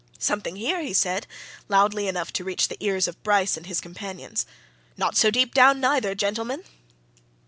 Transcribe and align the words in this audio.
"Something 0.17 0.55
here!" 0.55 0.81
he 0.81 0.93
said, 0.93 1.27
loudly 1.69 2.07
enough 2.07 2.33
to 2.33 2.43
reach 2.43 2.69
the 2.69 2.83
ears 2.83 3.07
of 3.07 3.21
Bryce 3.21 3.55
and 3.55 3.67
his 3.67 3.79
companions. 3.79 4.47
"Not 4.97 5.15
so 5.15 5.29
deep 5.29 5.53
down, 5.53 5.79
neither, 5.79 6.15
gentlemen!" 6.15 6.63